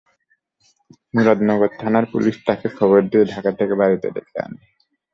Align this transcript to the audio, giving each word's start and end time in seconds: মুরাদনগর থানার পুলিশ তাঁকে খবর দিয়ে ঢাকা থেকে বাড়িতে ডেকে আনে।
মুরাদনগর 1.13 1.71
থানার 1.79 2.05
পুলিশ 2.11 2.35
তাঁকে 2.47 2.67
খবর 2.77 2.99
দিয়ে 3.01 3.25
ঢাকা 3.25 3.51
থেকে 3.59 3.73
বাড়িতে 3.75 4.07
ডেকে 4.15 4.37
আনে। 4.45 4.61